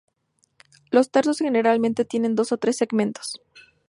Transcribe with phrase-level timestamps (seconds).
[0.89, 3.39] Los tarsos generalmente tienen dos o tres segmentos.